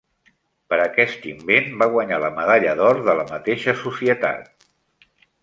Per 0.71 0.77
aquest 0.85 1.27
invent 1.31 1.69
va 1.81 1.89
guanyar 1.97 2.19
la 2.23 2.31
medalla 2.39 2.73
d'or 2.81 3.03
de 3.11 3.15
la 3.21 3.27
mateixa 3.35 3.77
societat. 3.83 4.53